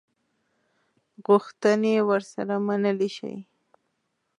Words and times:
غوښتني 1.25 1.93
ورسره 2.09 2.53
ومنلي 2.59 3.09
شي. 3.17 3.33